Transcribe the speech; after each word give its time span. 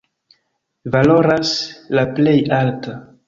Valoras 0.95 1.53
la 1.99 2.07
plej 2.17 2.37
alta. 2.65 2.99